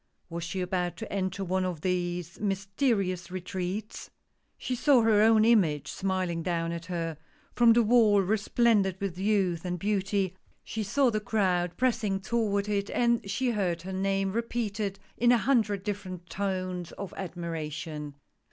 Was 0.31 0.43
she 0.43 0.61
about 0.61 0.97
to 0.97 1.13
enter 1.13 1.43
one 1.43 1.63
of 1.63 1.81
these 1.81 2.39
mysterious 2.39 3.29
retreats 3.29 4.09
I 4.09 4.13
She 4.57 4.73
saw 4.75 5.03
her 5.03 5.21
own 5.21 5.45
image 5.45 5.91
smiling 5.91 6.41
down 6.41 6.71
at 6.71 6.87
her 6.87 7.19
from 7.53 7.73
the 7.73 7.83
wall 7.83 8.19
resplendent 8.23 8.99
with 8.99 9.19
youth 9.19 9.63
and 9.63 9.77
beauty; 9.77 10.35
she 10.63 10.81
8 10.81 10.87
130 10.87 10.87
THE 10.87 10.89
PORTRAIT. 10.89 10.93
saw 10.95 11.09
the 11.11 11.29
crowd 11.29 11.77
pressing 11.77 12.19
toward 12.19 12.67
it 12.67 12.89
and 12.89 13.29
she 13.29 13.51
heard 13.51 13.83
her 13.83 13.93
name 13.93 14.31
repeated 14.31 14.97
in 15.19 15.31
a 15.31 15.37
hundred 15.37 15.83
different 15.83 16.27
tones 16.31 16.91
of 16.93 17.13
admir 17.15 17.59
ation. 17.59 18.15